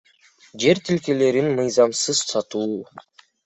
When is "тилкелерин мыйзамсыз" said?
0.87-2.25